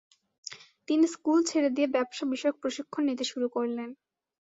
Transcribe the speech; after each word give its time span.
তিনি 0.87 1.05
স্কুল 1.13 1.39
ছেড়ে 1.49 1.69
দিয়ে 1.75 1.87
ব্যবসা 1.95 2.23
বিষয়ক 2.33 2.55
প্রশিক্ষণ 2.61 3.01
নিতে 3.09 3.25
শুরু 3.31 3.47
করলেন। 3.55 3.89